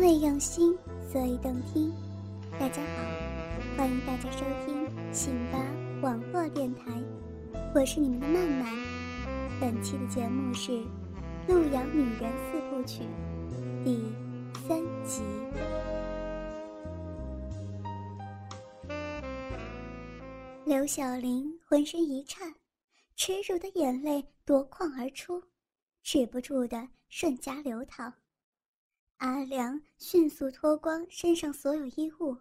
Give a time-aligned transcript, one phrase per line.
[0.00, 0.74] 因为用心，
[1.12, 1.92] 所以动听。
[2.58, 3.04] 大家好，
[3.76, 5.62] 欢迎大家收听信吧
[6.00, 6.84] 网络电台，
[7.74, 8.74] 我是你们的曼曼。
[9.60, 10.72] 本期的节目是
[11.46, 13.02] 《路遥女人四部曲》
[13.84, 14.10] 第
[14.66, 15.20] 三集。
[20.64, 22.54] 刘晓玲浑身一颤，
[23.16, 25.42] 耻辱的眼泪夺眶而出，
[26.02, 28.10] 止不住的瞬夹流淌。
[29.20, 32.38] 阿良迅速脱光身上所有衣物，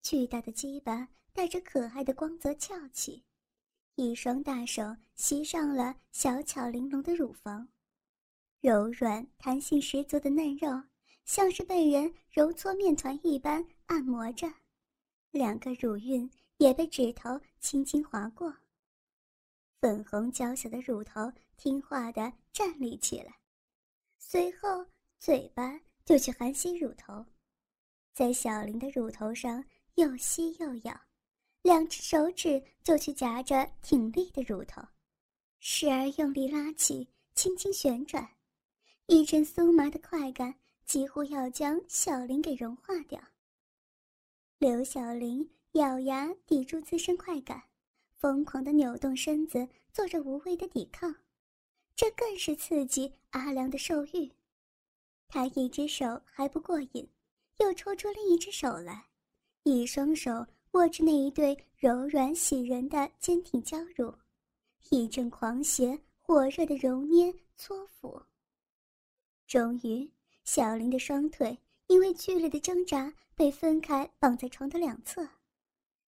[0.00, 3.22] 巨大的鸡巴带着可爱的光泽翘起，
[3.96, 7.68] 一双大手袭上了小巧玲珑的乳房，
[8.62, 10.84] 柔软弹性十足的嫩肉
[11.26, 14.50] 像是被人揉搓面团一般按摩着，
[15.32, 18.56] 两个乳晕也被指头轻轻划过，
[19.82, 23.34] 粉红娇小的乳头听话地站立起来，
[24.18, 24.86] 随后
[25.18, 25.78] 嘴巴。
[26.06, 27.26] 就去含吸乳头，
[28.14, 29.62] 在小林的乳头上
[29.96, 30.98] 又吸又咬，
[31.62, 34.80] 两只手指就去夹着挺立的乳头，
[35.58, 38.36] 时而用力拉起，轻轻旋转，
[39.06, 40.54] 一阵酥麻的快感
[40.84, 43.20] 几乎要将小林给融化掉。
[44.58, 47.60] 刘小玲咬牙抵住自身快感，
[48.14, 51.12] 疯狂地扭动身子，做着无谓的抵抗，
[51.96, 54.30] 这更是刺激阿良的兽欲。
[55.28, 57.08] 他一只手还不过瘾，
[57.58, 59.08] 又抽出另一只手来，
[59.64, 64.14] 一双手握着那一对柔软喜人的坚挺娇乳，
[64.90, 68.22] 一阵狂邪火热的揉捏搓抚。
[69.46, 70.10] 终于，
[70.44, 75.28] 小林的双腿因为剧烈的挣扎被分开，绑在床的两侧。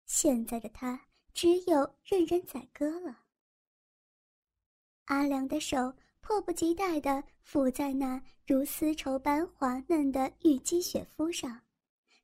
[0.06, 3.24] 现在的他只有任人宰割了。
[5.06, 5.94] 阿良的手。
[6.26, 11.62] 迫不及待地附在那如丝绸般滑嫩的玉肌雪肤上，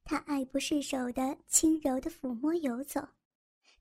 [0.03, 2.99] 他爱不释手地轻柔地抚摸游走，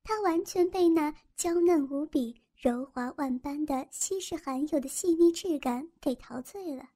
[0.04, 6.90] 他完全被那娇嫩无比、柔滑万般的稀世罕有的细腻质感给陶醉了。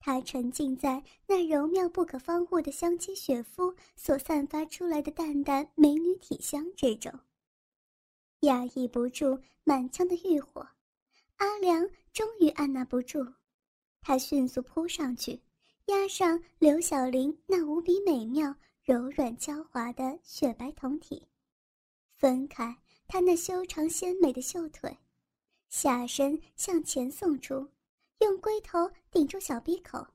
[0.00, 7.12] 他沉浸在那柔妙不可方物的香肌雪肤所散发出来的淡淡美女体香之中，
[8.40, 10.66] 压抑不住满腔的欲火。
[11.36, 13.34] 阿良终于按捺不住，
[14.00, 15.42] 他迅速扑上去，
[15.86, 18.54] 压上刘小玲那无比美妙、
[18.84, 21.26] 柔软娇滑的雪白酮体，
[22.14, 24.96] 分开她那修长纤美的秀腿，
[25.70, 27.68] 下身向前送出，
[28.20, 30.06] 用龟头顶住小鼻口。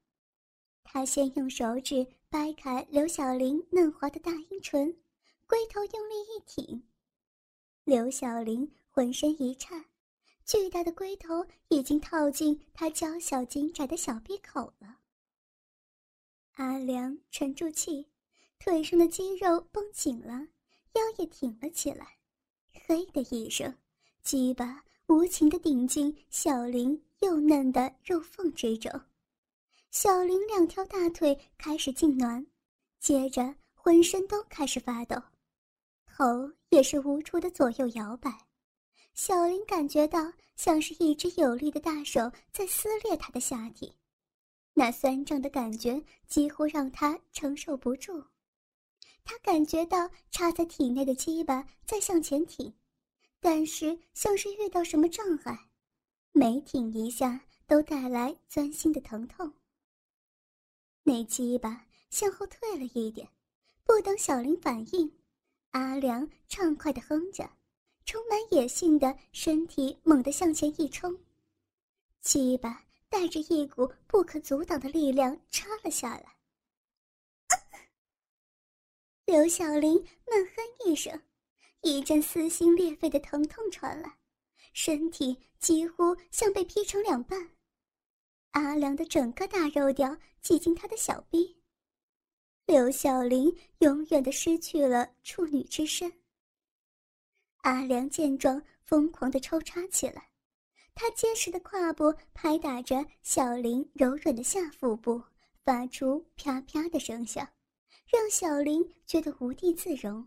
[0.86, 4.98] 他先用手指掰开刘小玲嫩滑的大阴唇，
[5.46, 6.82] 龟头用力一挺，
[7.84, 9.84] 刘小玲浑身一颤。
[10.50, 14.98] 巨大的龟头已经套进他娇小紧窄的小臂口了。
[16.54, 18.08] 阿良沉住气，
[18.58, 20.48] 腿上的肌肉绷紧了，
[20.94, 22.18] 腰也挺了起来。
[22.88, 23.72] 嘿的一声，
[24.24, 28.92] 鸡巴无情地顶进小林幼嫩的肉缝之中，
[29.92, 32.44] 小林两条大腿开始痉挛，
[33.00, 35.16] 接着浑身都开始发抖，
[36.08, 38.49] 头也是无助的左右摇摆。
[39.22, 43.94] 小林感觉到像是一只有力的大手在撕裂他的下体，
[44.74, 48.24] 那酸胀的感觉几乎让他承受不住。
[49.26, 52.74] 他感觉到插在体内的鸡巴在向前挺，
[53.42, 55.68] 但是像是遇到什么障碍，
[56.32, 59.52] 每挺一下都带来钻心的疼痛。
[61.04, 63.28] 那鸡巴向后退了一点，
[63.84, 65.12] 不等小林反应，
[65.72, 67.59] 阿良畅快地哼着。
[68.10, 71.16] 充满野性的身体猛地向前一冲，
[72.22, 76.36] 鸡巴带着一股不可阻挡的力量插了下来。
[79.26, 79.94] 刘小玲
[80.26, 81.22] 闷哼一声，
[81.82, 84.18] 一阵撕心裂肺的疼痛传来，
[84.74, 87.52] 身体几乎像被劈成两半。
[88.54, 91.62] 阿良的整个大肉屌挤进他的小臂。
[92.66, 96.12] 刘小玲永远的失去了处女之身。
[97.62, 100.30] 阿良见状，疯狂的抽插起来，
[100.96, 105.22] 他结实的胯部拍打着小林柔软的下腹部，
[105.64, 107.48] 发出啪啪的声响，
[108.08, 110.26] 让小玲觉得无地自容。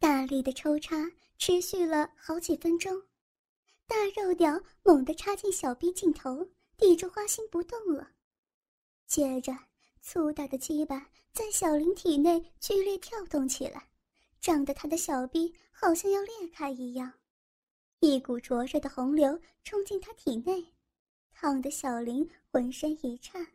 [0.00, 0.96] 大力的抽插
[1.38, 3.02] 持续了好几分钟，
[3.86, 8.10] 大肉屌猛地插进小兵尽头，抵住花心不动了。
[9.06, 9.56] 接着，
[10.00, 13.87] 粗大的鸡巴在小林体内剧烈跳动起来。
[14.40, 17.12] 胀得他的小臂好像要裂开一样，
[18.00, 20.72] 一股灼热的洪流冲进他体内，
[21.30, 23.46] 烫得小林浑身一颤。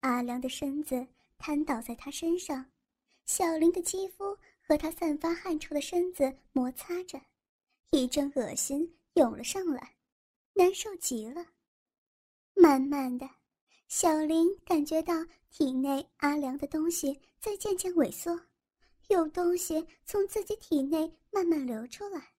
[0.00, 1.06] 阿良的身子
[1.38, 2.64] 瘫倒在他身上，
[3.24, 7.20] 小林的肌肤和他散发汗臭的身子摩擦着，
[7.90, 9.96] 一阵恶心涌了上来，
[10.52, 11.44] 难受极了。
[12.54, 13.28] 慢慢的，
[13.88, 15.14] 小林感觉到
[15.50, 18.38] 体内阿良的东西在渐渐萎缩。
[19.08, 22.32] 有东西从自己体内慢慢流出来，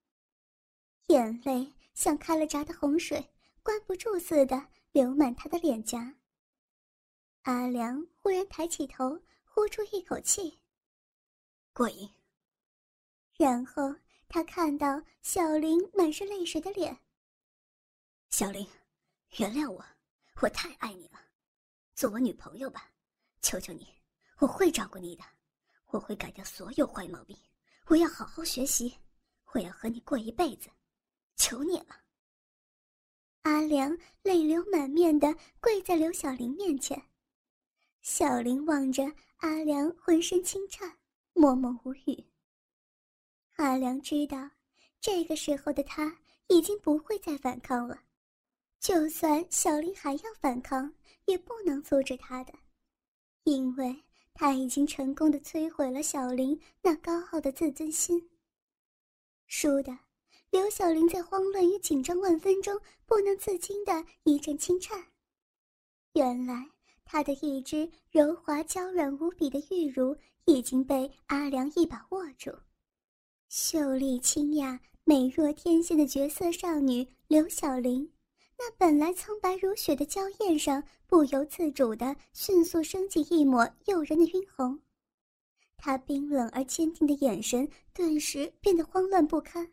[1.08, 3.34] 眼泪像开了闸的洪水，
[3.64, 6.14] 关不住似的流满他的脸颊。
[7.44, 10.60] 阿良忽然抬起头，呼出一口气，
[11.72, 12.10] 过瘾。
[13.38, 13.96] 然后
[14.28, 16.98] 他看到小林满是泪水的脸。
[18.30, 18.68] 小林，
[19.38, 19.86] 原谅我，
[20.42, 21.20] 我太爱你了，
[21.96, 22.92] 做我女朋友吧，
[23.42, 23.88] 求求你，
[24.40, 25.24] 我会照顾你的。
[25.98, 27.36] 我会改掉所有坏毛病，
[27.88, 28.96] 我要好好学习，
[29.52, 30.70] 我要和你过一辈子，
[31.38, 32.04] 求你了。
[33.42, 37.02] 阿良泪流满面的跪在刘小玲面前，
[38.02, 40.96] 小玲望着阿良，浑身轻颤，
[41.34, 42.24] 默默无语。
[43.56, 44.52] 阿良知道，
[45.02, 46.16] 这个时候的他
[46.48, 48.00] 已经不会再反抗了，
[48.80, 50.94] 就算小玲还要反抗，
[51.26, 52.54] 也不能阻止他的，
[53.46, 54.04] 因为。
[54.40, 58.30] 他已经成功的摧毁了小林那高傲的自尊心。
[59.48, 59.98] 输的，
[60.52, 65.04] 刘小玲在慌乱与紧张万分中不能自禁的一阵轻颤。
[66.14, 66.70] 原来，
[67.04, 72.52] 她的一只柔滑娇软无比的玉乳已经被阿良一把握住。
[73.50, 78.08] 秀丽清雅、美若天仙的绝色少女刘小玲。
[78.60, 84.80] 那本来苍白如雪的娇艳上，不由自主的迅速升起一抹诱人的晕红。
[85.78, 89.72] 他冰冷而坚定的眼神顿时变得慌乱不堪。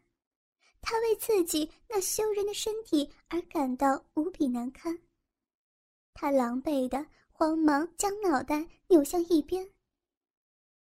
[0.83, 4.99] 他为自己那羞人的身体而感到无比难堪。
[6.13, 9.67] 他狼狈的慌忙将脑袋扭向一边。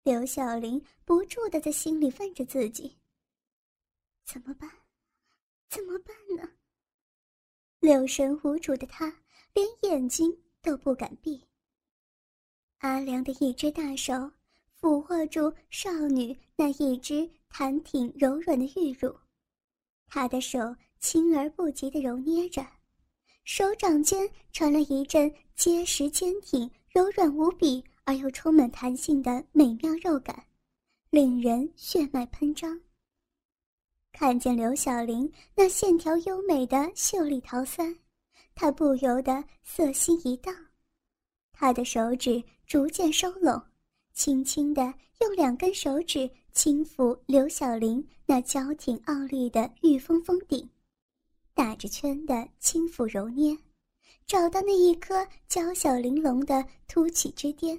[0.02, 2.94] 刘小玲不住的在心里问着自己：
[4.24, 4.70] 怎么办？
[5.70, 6.46] 怎么办呢？
[7.80, 9.12] 六神无主的他，
[9.54, 11.42] 连眼睛都不敢闭。
[12.78, 14.12] 阿良的一只大手
[14.80, 19.14] 抚握住少女那一只弹挺柔软的玉乳，
[20.06, 20.58] 他的手
[20.98, 22.66] 轻而不急地揉捏着，
[23.44, 30.44] 手掌间传来一阵结实坚挺、柔软无比而又充满弹性的美妙肉感，
[31.10, 32.80] 令人血脉喷张。
[34.18, 37.94] 看见刘小玲那线条优美的秀丽桃腮，
[38.54, 40.56] 他不由得色心一荡，
[41.52, 43.62] 他的手指逐渐收拢，
[44.14, 44.82] 轻轻地
[45.20, 50.66] 用两根手指轻抚刘小玲那娇挺傲立的玉峰峰顶，
[51.52, 53.54] 打着圈的轻抚揉捏，
[54.26, 57.78] 找到那一颗娇小玲珑的凸起之巅，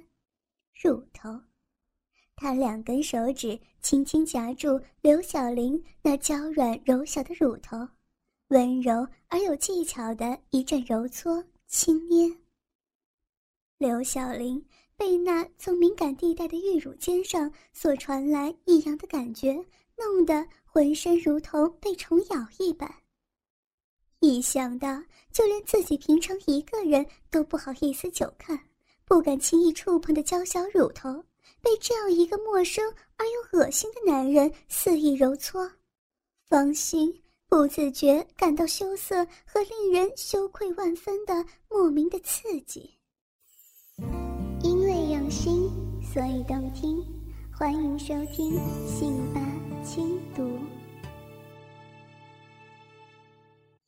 [0.80, 1.47] 乳头。
[2.40, 7.76] 他两根手指轻轻夹住刘小玲那娇软柔小的乳头，
[8.48, 12.32] 温柔而有技巧的一阵揉搓轻捏。
[13.76, 14.64] 刘小玲
[14.96, 19.52] 被那从敏感地带的玉乳尖上所传来异样的感觉
[19.96, 22.88] 弄得浑身如同被虫咬一般。
[24.20, 25.02] 一想到
[25.32, 28.56] 就连自己平常一个人都不好意思久看，
[29.04, 31.24] 不敢轻易触碰的娇小乳头。
[31.60, 32.84] 被这样一个陌生
[33.16, 35.70] 而又恶心的男人肆意揉搓，
[36.48, 42.90] 芳心不自觉感到羞涩和令人羞愧万分的莫名的刺激。
[44.62, 45.70] 因为用心，
[46.02, 47.04] 所以动听。
[47.50, 48.52] 欢迎收听
[48.86, 49.40] 《信吧
[49.84, 50.42] 轻读》。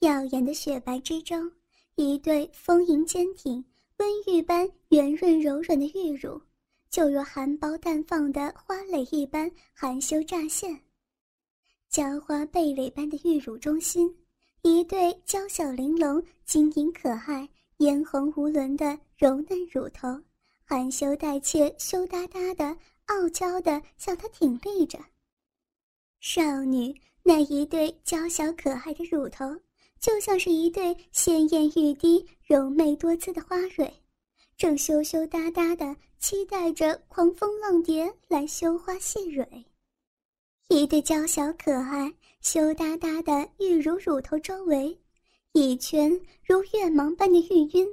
[0.00, 1.52] 耀眼的雪白之中，
[1.94, 3.64] 一对丰盈坚挺、
[3.98, 6.40] 温玉般圆润柔软的玉乳。
[6.90, 10.76] 就如含苞待放的花蕾一般含羞乍现，
[11.88, 14.12] 娇花蓓蕾般的玉乳中心，
[14.62, 20.20] 一对娇小玲珑、晶莹可爱嫣红无伦的柔嫩乳头，
[20.64, 24.99] 含羞带怯、羞答答的、傲娇的向他挺立着。
[26.18, 26.92] 少女
[27.23, 29.47] 那一对娇小可爱的乳头，
[30.00, 33.90] 就像是一对鲜艳欲滴、柔媚多姿的花蕊，
[34.60, 39.48] 正羞羞答答的期待着狂风浪蝶来羞花戏蕊。
[40.68, 42.12] 一对娇小可爱、
[42.42, 44.94] 羞答答的玉乳乳头周围。
[45.52, 46.12] 一圈
[46.44, 47.88] 如月芒般的玉晕，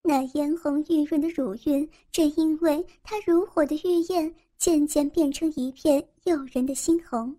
[0.00, 7.36] 那嫣红玉润的乳晕，正因为它如火的玉焰，渐渐变成一片诱人的猩红。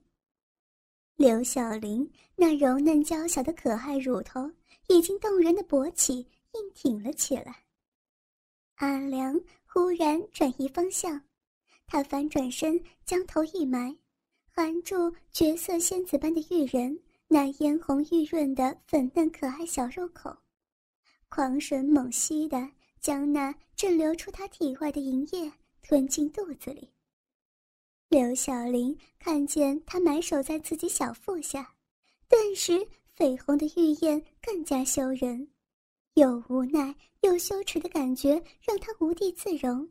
[1.15, 4.47] 刘小玲那柔嫩娇小的可爱乳头，
[4.87, 7.64] 已经动人的勃起硬挺了起来。
[8.75, 11.22] 阿良忽然转移方向，
[11.88, 13.96] 他反转身，将头一埋，
[14.50, 14.96] 含住
[15.32, 17.00] 绝色仙子般的玉人。
[17.27, 20.38] 那嫣红玉润的粉嫩可爱小肉口，
[21.27, 22.70] 狂吮猛吸的
[23.01, 25.51] 将那正流出他体外的银液
[25.82, 26.91] 吞进肚子里。
[28.10, 31.75] 刘小玲看见他埋首在自己小腹下，
[32.29, 35.48] 顿时绯红的玉焰更加羞人，
[36.15, 39.88] 又无奈又羞耻的感觉让他无地自容。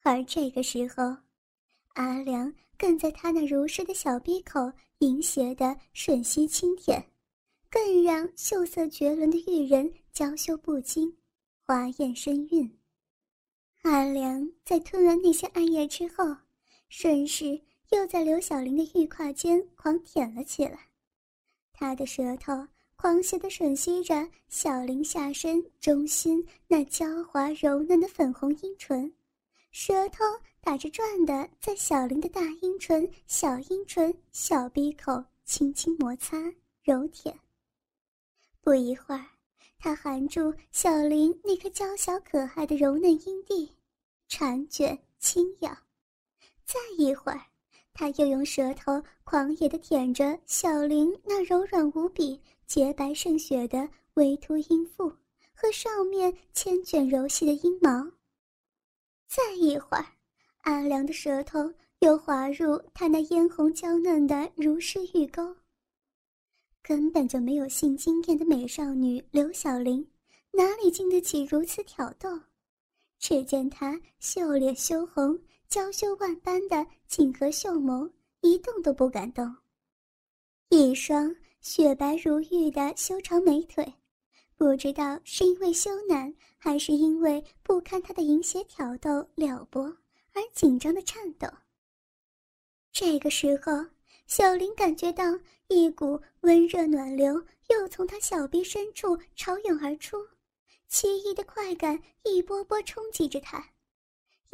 [0.00, 1.16] 而这个时候，
[1.92, 2.52] 阿良。
[2.78, 4.58] 更在他那如诗的小鼻口
[4.98, 7.00] 淫邪的吮吸轻舔，
[7.70, 11.16] 更让秀色绝伦的玉人娇羞不惊，
[11.60, 12.78] 花艳身韵。
[13.82, 16.24] 阿良在吞完那些暗液之后，
[16.88, 20.88] 顺势又在刘小玲的玉胯间狂舔了起来，
[21.72, 22.66] 他的舌头
[23.02, 29.12] 狂邪的吮吸着小林下身中心那娇滑柔嫩的粉红阴唇，
[29.72, 30.22] 舌头。
[30.60, 36.36] 打着转的，在小林的大阴唇、小阴唇、小鼻口轻轻摩擦、
[36.84, 37.36] 揉舔。
[38.60, 39.26] 不一会儿，
[39.80, 43.68] 他含住小林那颗娇小可爱的柔嫩阴蒂，
[44.28, 45.76] 缠卷轻咬。
[46.64, 47.40] 再一会儿，
[47.94, 55.12] 他又用舌头狂野的舔着小林那柔软无比、洁白胜雪的微凸阴腹
[55.54, 58.10] 和上面千卷柔细的阴毛。
[59.28, 60.06] 再一会儿。
[60.62, 61.58] 阿良的舌头
[61.98, 65.56] 又滑入他那嫣红娇嫩的如诗玉沟。
[66.80, 70.06] 根本就没有性经验的美少女刘小玲，
[70.52, 72.28] 哪里经得起如此挑逗？
[73.18, 75.36] 只见她秀脸羞红，
[75.72, 78.12] 娇羞万般的紧合秀眸，
[78.42, 79.56] 一动都不敢动。
[80.68, 83.90] 一双雪白如玉的修长美腿，
[84.54, 89.84] 不知道是因为羞赧，还是因为不堪他的淫邪挑逗撩拨。
[90.34, 91.48] 而紧张的颤抖。
[92.92, 93.72] 这个时候，
[94.26, 95.24] 小林感觉到
[95.68, 100.18] 一股温热暖流又从他小臂深处潮涌而出，
[100.86, 103.71] 奇异的快感一波波冲击着他，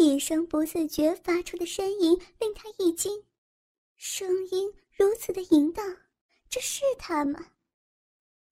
[0.00, 3.20] 一声不自觉发出的呻吟令他一惊，
[3.96, 5.84] 声音如此的淫荡，
[6.48, 7.44] 这是他吗？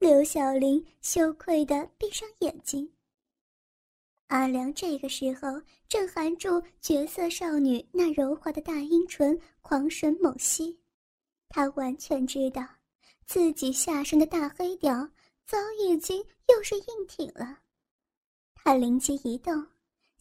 [0.01, 2.93] 刘小玲羞愧的闭上眼睛。
[4.27, 10.77] 阿良这个时候正含住绝色少女那柔滑的大阴唇，狂吮猛吸。
[11.49, 12.67] 他完全知道，
[13.25, 15.09] 自己下身的大黑屌
[15.47, 17.61] 早已经又是硬挺了。
[18.53, 19.65] 他灵机一动，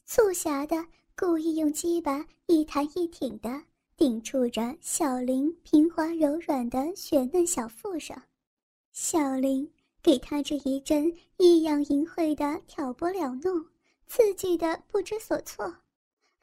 [0.05, 0.86] 促狭的
[1.17, 3.50] 故意用鸡巴一弹一挺的
[3.95, 8.22] 顶触着小林平滑柔软的雪嫩小腹上。
[8.91, 9.72] 小林
[10.03, 13.65] 给他这一阵异样淫秽的挑拨撩弄。
[14.07, 15.74] 刺激的不知所措，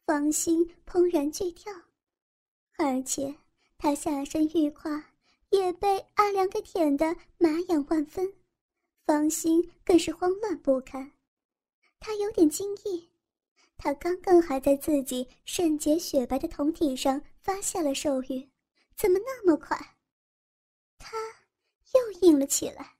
[0.05, 1.73] 芳心怦然剧跳，
[2.77, 3.33] 而且
[3.79, 5.05] 他下身玉胯
[5.51, 8.33] 也被阿良给舔得麻痒万分，
[9.07, 11.13] 芳心更是慌乱不堪。
[12.01, 13.09] 他有点惊异，
[13.85, 18.49] 他刚刚还在自己圣洁雪白的酮体上发现了兽欲，
[18.95, 19.77] 怎么那么快，
[20.99, 21.17] 他
[21.95, 22.93] 又硬了起来。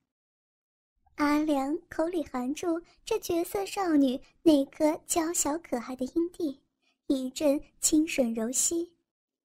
[1.15, 6.61] 阿良口里含住这绝色少女那颗娇小可爱的阴蒂，
[7.07, 8.93] 一阵清吮柔吸，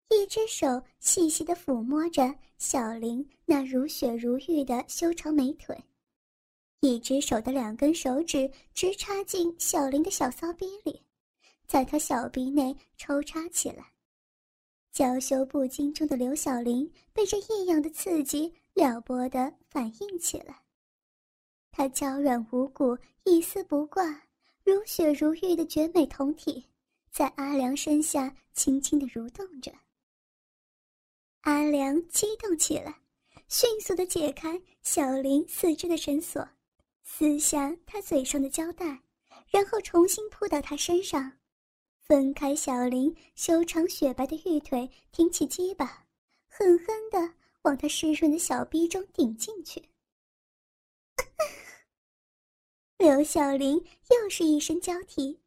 [0.10, 5.76] 一只手细细的抚摸着小玲那如雪如玉的修长美腿，
[6.82, 11.02] 一只手的两根手指直插进小玲的小骚逼里，
[11.74, 13.84] 在他小臂内抽插起来。
[14.92, 20.62] 娇羞不惊中的刘小玲被这异样的刺激撩拨的反应起来。
[21.72, 24.06] 她娇软无骨、一丝不挂、
[24.64, 26.64] 如雪如玉的绝美酮体，
[27.10, 29.74] 在阿良身下轻轻的蠕动着。
[31.42, 33.02] 阿良激动起来，
[33.50, 36.48] 迅速的解开小林四肢的绳索，
[37.04, 39.02] 撕下他嘴上的胶带，
[39.50, 41.40] 然后重新扑到她身上，
[42.04, 46.06] 分开小林修长雪白的玉腿，挺起鸡巴，
[46.48, 49.82] 狠狠地往他湿润的小逼中顶进去。
[53.00, 55.40] 刘小玲又是一声娇啼，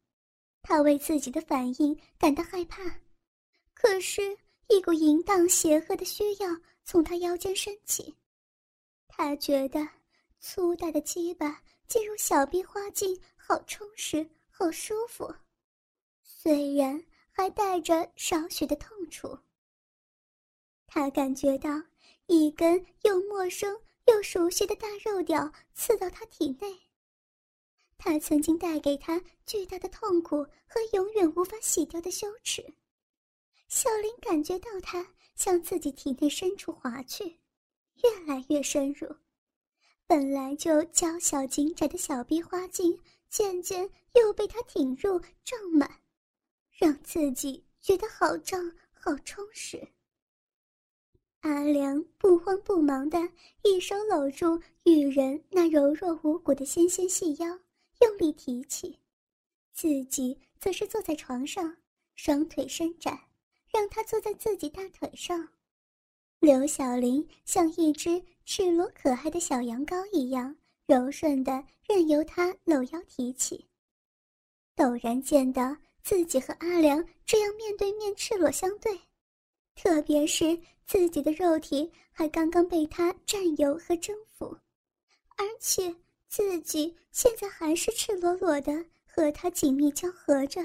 [0.63, 2.81] 她为自己的反应感到害怕，
[3.75, 4.35] 可是，
[4.67, 6.49] 一股淫荡邪恶的需要
[6.83, 8.15] 从她腰间升起，
[9.07, 9.87] 她觉得
[10.39, 15.31] 粗大的鸡巴进入小臂花茎，好充实，好舒服，
[16.39, 19.39] 虽然还带着少许的痛楚。
[20.85, 21.69] 他感觉到
[22.27, 26.79] 一根又陌生又熟悉的大肉屌刺到他体内。
[27.97, 32.63] 他曾经带给他巨大的痛苦和永远无法洗掉的羞耻。
[33.67, 37.39] 小林感觉到他向自己体内深处滑去，
[38.03, 39.07] 越来越深入。
[40.05, 45.99] 本来就娇小紧窄的小臂花茎，渐渐又被他挺入胀满，
[46.77, 49.85] 让自己觉得好胀好充实。
[51.39, 53.17] 阿良不慌不忙的
[53.63, 57.59] 一手搂住玉人那柔弱无骨的纤纤细腰。
[58.01, 58.99] 用力提起，
[59.73, 61.75] 自己则是坐在床上，
[62.13, 63.19] 双腿伸展，
[63.73, 65.49] 让他坐在自己大腿上。
[66.39, 70.55] 刘小玲像一只赤裸可爱的小羊羔一样，
[70.85, 73.65] 柔顺的任由他搂腰提起。
[74.75, 75.75] 陡然见到
[76.07, 78.97] 自己和阿良这样面对面赤裸相对，
[79.75, 84.57] 特别是自己的肉体还刚刚被他占有和征服，
[85.35, 85.93] 而且。
[86.29, 90.61] 自己现在还是赤裸裸的和他紧密交合着，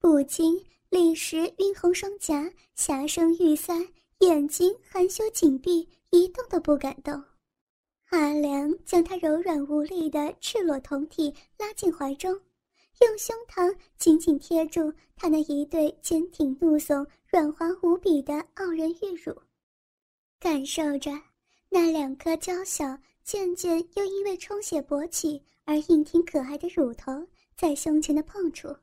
[0.00, 3.72] 不禁立时晕红双颊，霞声欲塞，
[4.18, 7.22] 眼睛含羞紧闭，一动都不敢动。
[8.10, 12.38] 阿良将他柔软无力的赤裸胴体拉进怀中，
[13.00, 19.34] 用胸膛紧紧贴住他那一对坚挺怒耸、软滑无比的傲人玉乳，
[20.40, 21.10] 感受着
[21.68, 22.98] 那两颗娇小。
[23.24, 27.12] 渐渐又因为充血勃起而硬挺可爱的乳头
[27.54, 28.74] 在胸前的碰触，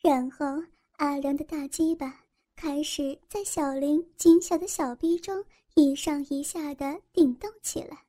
[0.00, 0.46] 然后
[0.92, 2.24] 阿良的大鸡巴
[2.56, 8.06] 开始在小林紧小的小臂中一上一下的顶动起来。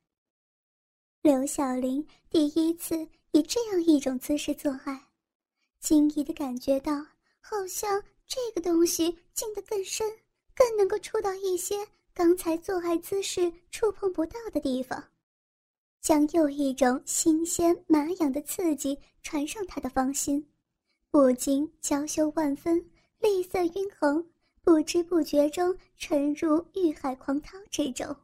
[1.20, 5.08] 刘小玲第一次以这样一种姿势做爱，
[5.80, 7.04] 惊异的感觉到
[7.40, 10.08] 好像这个东西进得更深，
[10.54, 15.02] 更能够触到一些刚才做爱姿势触碰不到的地方。
[16.00, 20.46] 将又一种新鲜麻痒的刺激传上他的芳心，
[21.10, 24.24] 不禁娇羞万分，泪色晕红，
[24.62, 28.14] 不知不觉中沉入欲海狂涛之中。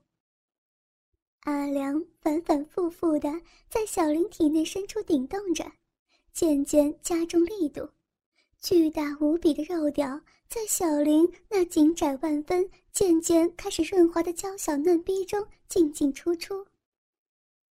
[1.45, 3.33] 阿良反反复复的
[3.69, 5.65] 在小林体内深处顶动着，
[6.33, 7.89] 渐渐加重力度，
[8.61, 16.67] 巨大无比的肉屌在小林那紧窄万分、渐渐开始润滑的娇小嫩逼中进进出出。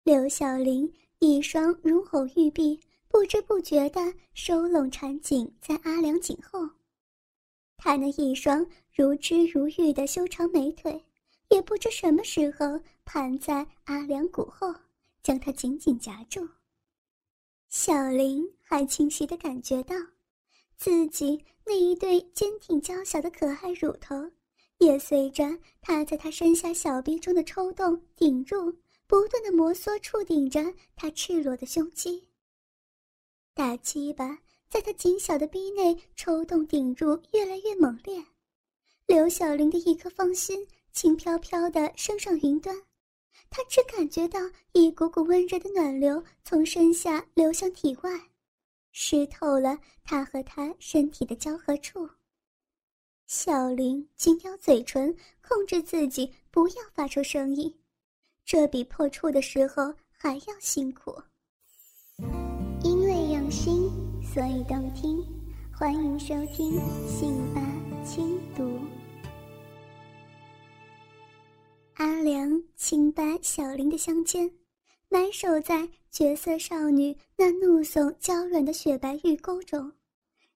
[0.04, 6.70] 刘小玲一双如藕玉臂不知不觉地收拢缠紧在阿良颈后，
[7.78, 11.04] 她那一双如织如玉的修长美腿
[11.50, 14.74] 也不知什么时候盘在阿良骨后，
[15.24, 16.48] 将他紧紧夹住。
[17.70, 19.96] 小玲还清晰地感觉到，
[20.78, 24.16] 自己那一对坚挺娇小的可爱乳头，
[24.78, 25.44] 也随着
[25.82, 28.76] 他在他身下小臂中的抽动顶入。
[29.08, 32.28] 不断的摩挲触顶着他赤裸的胸肌，
[33.54, 38.26] 大鸡巴在他紧小的逼内抽动顶入越来越猛烈，
[39.06, 42.74] 刘小玲的一颗芳心轻飘飘的升上云端，
[43.50, 44.40] 他只感觉到
[44.72, 48.10] 一股股温热的暖流从身下流向体外，
[48.94, 52.10] 湿透了他和他身体的交合处。
[53.28, 55.14] 小林紧咬嘴唇，
[55.46, 57.78] 控制自己不要发出声音。
[58.46, 61.14] 这比破处的时候还要辛苦。
[62.86, 63.92] 因为用心，
[64.24, 65.22] 所以动听。
[65.78, 66.80] 欢迎收听
[67.10, 67.62] 《信吧
[68.06, 68.64] 轻读》。
[71.96, 74.52] 阿良轻掰小林的香肩，
[75.08, 79.90] 埋首在绝色少女那怒耸娇软的雪白玉沟中，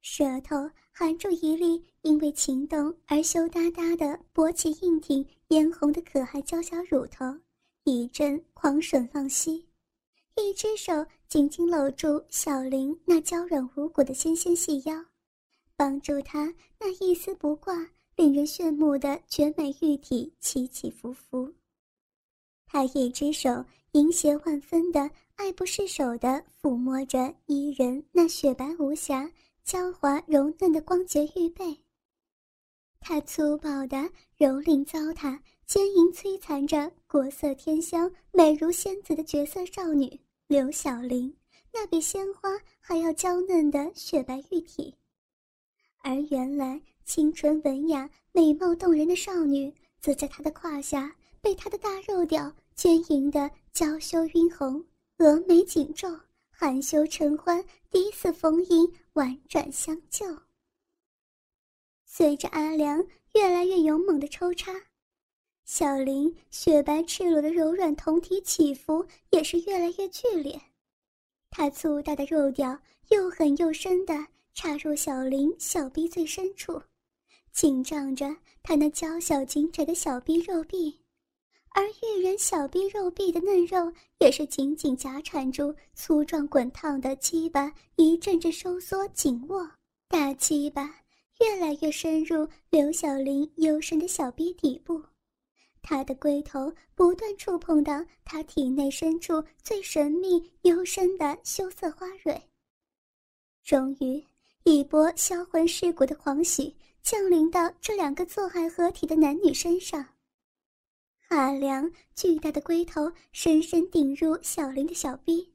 [0.01, 7.25] 舌头含住一粒因为情动而羞答答的勃起硬挺、嫣红的可爱娇小乳头。
[7.85, 9.65] 一阵狂吮浪吸，
[10.35, 15.05] 一只手紧紧搂住小玲那娇软无骨的纤纤细腰，
[15.77, 17.89] 帮助她那一丝不挂、
[18.19, 21.49] 令人炫目的绝美玉体起起伏伏。
[22.65, 29.31] 他一只手淫邪万分的爱不释手的抚摸着伊人那雪白无瑕、
[29.63, 31.79] 娇滑柔嫩的光洁玉背。
[32.99, 33.95] 他粗暴的
[34.37, 41.33] 蹂躏糟蹋、奸淫摧残着国色天香、美如仙子的绝色少女刘小玲，
[41.73, 42.49] 那比鲜花
[42.81, 44.93] 还要娇嫩的雪白玉体。
[46.01, 54.85] 而原来清纯文雅、美貌动人的少女，则在他的胯下被他的大肉屌牵引的娇羞晕红，
[55.17, 56.07] 峨眉紧皱，
[56.51, 60.23] 含羞承欢，第一次逢迎，婉转相救。
[62.05, 64.71] 随着阿良越来越勇猛的抽插，
[65.65, 70.61] 小林雪白赤裸的柔软胴体起伏也是越来越剧烈，
[71.49, 74.27] 他粗大的肉屌又狠又深的。
[74.51, 76.81] 插入小林小臂最深处，
[77.59, 78.25] 紧张着
[78.63, 80.97] 他那娇小紧窄的小臂肉壁，
[81.71, 89.69] 而玉人小臂肉壁的嫩肉也是紧紧夹缠住粗壮滚烫的鸡巴，一阵阵收缩紧握，
[90.07, 91.01] 大鸡巴
[91.41, 95.03] 越来越深入刘小玲幽深的小臂底部，
[95.81, 102.41] 他的龟头不断触碰到他体内深处最神秘幽深的羞涩花蕊，
[103.65, 104.28] 终于。
[104.63, 110.05] 一波销魂蚀骨的狂喜降临到这两个做爱合体的男女身上。
[111.29, 115.53] 阿良巨大的龟头深深顶入小林的小臂，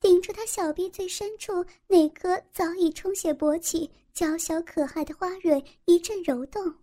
[0.00, 6.74] 顶住他小臂最深处那颗早已充血勃起、娇小可爱的花蕊一阵揉动，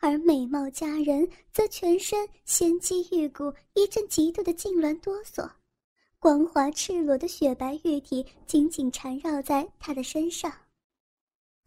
[0.00, 5.48] 而美貌佳人则全身仙肌玉骨一阵极度的痉挛哆嗦，
[6.18, 10.52] 光滑赤裸的雪白玉体紧紧缠绕在他的身上。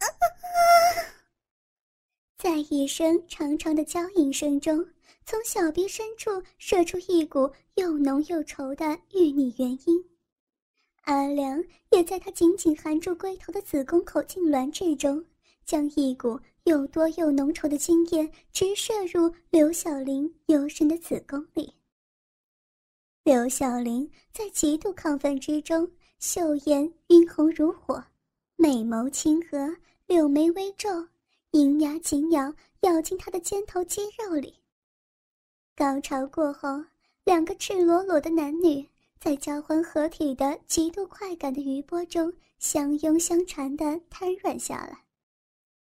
[2.36, 4.86] 在一声长长的娇吟声中，
[5.24, 10.04] 从小臂深处射出一股又浓又稠的玉女元音。
[11.02, 15.24] 阿良也在他紧紧含住龟头的子宫口痉挛之中，
[15.64, 21.74] 将一股又多又浓稠的精液直射入刘小玲幽深的子宫里。
[23.24, 28.02] 刘小玲在极度亢奋之中，秀颜晕红如火，
[28.56, 29.76] 美眸清和。
[30.10, 31.06] 柳眉微皱，
[31.52, 34.52] 银牙紧咬，咬进他的肩头肌肉里。
[35.76, 36.84] 高潮过后，
[37.22, 38.84] 两个赤裸裸的男女
[39.20, 44.98] 在交欢合体的极度快感的余波中相拥相缠的瘫软下来。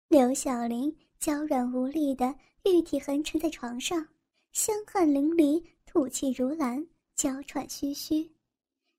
[0.08, 4.04] 刘小玲娇软无力的玉体横沉在床上，
[4.50, 8.28] 香汗淋漓，吐气如兰，娇喘吁吁，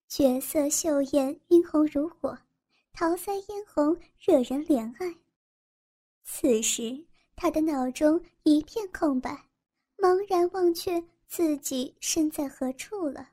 [0.07, 2.37] 绝色秀艳，晕红如火。
[2.93, 5.15] 桃腮嫣红，惹人怜爱。
[6.23, 9.31] 此时，他的脑中一片空白，
[9.97, 13.29] 茫然忘却自己身在何处了。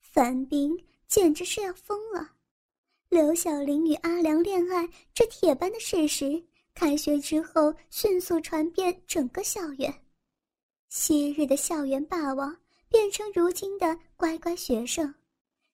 [0.00, 2.34] 樊斌简直是要疯了！
[3.10, 6.42] 刘小玲与阿良恋爱这铁般的事实，
[6.74, 9.94] 开学之后迅速传遍整个校园。
[10.88, 12.56] 昔日的校园霸王，
[12.88, 15.14] 变成如今的乖乖学生。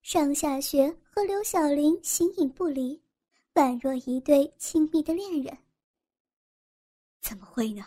[0.04, 3.00] 上下学和刘小玲形影不离，
[3.54, 5.56] 宛若一对亲密的恋人。
[7.22, 7.86] 怎么会呢？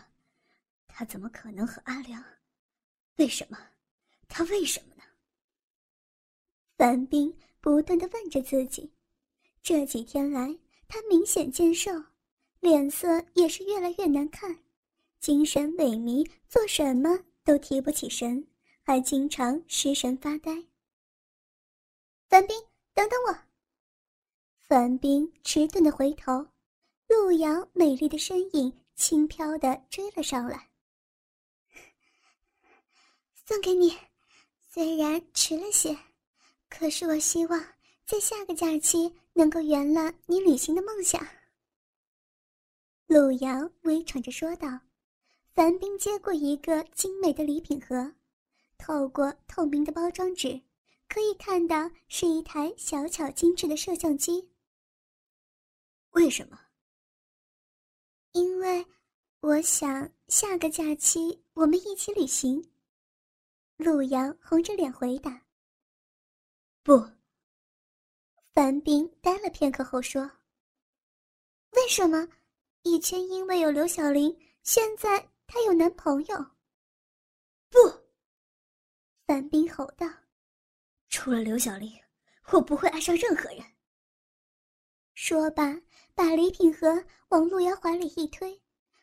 [0.87, 2.25] 他怎么可能和阿良？
[3.17, 3.59] 为什么？
[4.27, 5.03] 他为什么呢？
[6.75, 8.91] 樊冰不断的问着自己。
[9.61, 11.91] 这几天来，他明显见瘦，
[12.61, 14.57] 脸色也是越来越难看，
[15.19, 18.47] 精神萎靡，做什么都提不起神，
[18.81, 20.65] 还经常失神发呆。
[22.29, 22.55] 樊斌，
[22.93, 23.37] 等等我。
[24.59, 26.45] 樊斌迟钝的回头，
[27.07, 30.69] 陆瑶美丽的身影轻飘的追了上来。
[33.33, 33.97] 送给你，
[34.69, 35.97] 虽然迟了些，
[36.69, 37.57] 可是我希望
[38.05, 41.25] 在下个假期能够圆了你旅行的梦想。
[43.05, 44.67] 陆瑶微喘着说道。
[45.53, 48.13] 樊斌接过一个精美的礼品盒，
[48.77, 50.61] 透过透明的包装纸。
[51.07, 54.51] 可以看到是一台小巧精致的摄像机。
[56.11, 56.59] 为什么？
[58.33, 58.85] 因为
[59.39, 62.71] 我想下个假期我们一起旅行。
[63.77, 65.45] 陆阳红着脸回答。
[66.83, 67.09] 不。
[68.53, 70.29] 樊斌呆了片刻后说
[71.71, 72.27] ：“为什么？
[72.81, 76.45] 以前因为有刘小玲，现在她有男朋友。”
[77.69, 77.77] 不。
[79.27, 80.07] 樊斌吼道。
[81.19, 81.99] 除了刘小丽，
[82.51, 83.65] 我不会爱上任何人。
[85.15, 85.81] 说罢，
[86.13, 88.61] 把礼品盒往陆瑶怀里一推，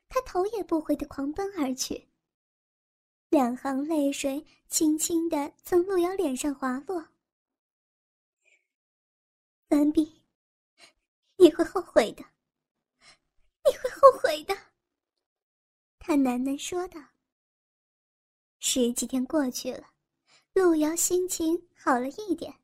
[0.09, 2.09] 他头也不回的狂奔而去。
[3.31, 7.05] 两行泪水轻轻的从路遥脸上滑落。
[9.71, 10.23] 文斌，
[11.37, 12.25] 你会后悔的，
[13.65, 14.57] 你会后悔的。
[15.99, 17.01] 他喃喃说道。
[18.61, 19.94] 十几天过去了，
[20.55, 22.55] 路遥心情好了一点，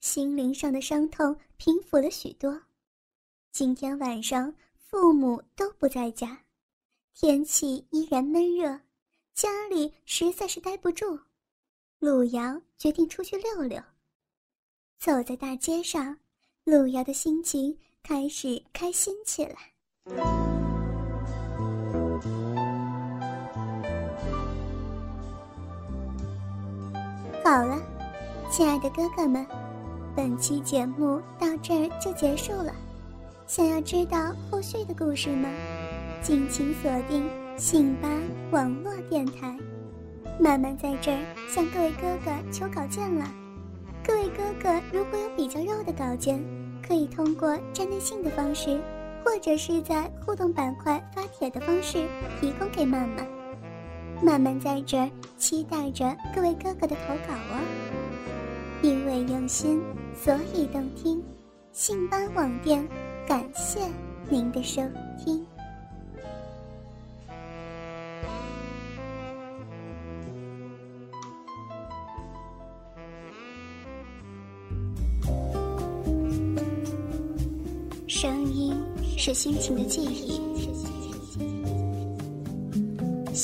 [0.00, 2.58] 心灵上的伤痛平复了许多。
[3.52, 6.42] 今天晚上父母都不在家，
[7.12, 8.80] 天气依然闷热，
[9.34, 11.18] 家里实在是待不住。
[11.98, 13.78] 路遥决定出去溜溜。
[14.98, 16.18] 走在大街上，
[16.64, 20.55] 路遥的心情开始开心起来。
[27.46, 27.80] 好了，
[28.50, 29.46] 亲爱的哥哥们，
[30.16, 32.74] 本期节目到这儿就结束了。
[33.46, 35.48] 想要知道后续的故事吗？
[36.20, 38.08] 敬请锁定信吧
[38.50, 39.56] 网络电台。
[40.40, 43.24] 慢慢在这儿向各位哥哥求稿件了。
[44.04, 46.42] 各位哥哥如果有比较肉的稿件，
[46.84, 48.80] 可以通过站内信的方式，
[49.24, 52.08] 或者是在互动板块发帖的方式
[52.40, 53.24] 提供给曼曼。
[54.22, 57.60] 慢慢在这儿期待着各位哥哥的投稿哦。
[58.82, 59.80] 因为用心，
[60.14, 61.22] 所以动听。
[61.72, 62.86] 信班网店，
[63.26, 63.80] 感谢
[64.28, 64.82] 您的收
[65.18, 65.46] 听。
[78.06, 78.74] 声音
[79.18, 80.40] 是心情的记忆。